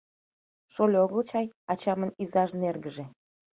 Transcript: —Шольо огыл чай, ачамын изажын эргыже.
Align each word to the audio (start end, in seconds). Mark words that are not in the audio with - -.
—Шольо 0.73 0.97
огыл 1.05 1.21
чай, 1.29 1.45
ачамын 1.71 2.11
изажын 2.21 2.61
эргыже. 2.69 3.05